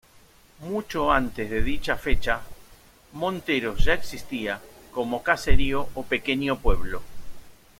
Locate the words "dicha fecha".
1.61-2.41